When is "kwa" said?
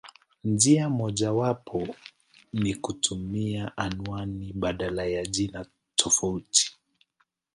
5.11-5.25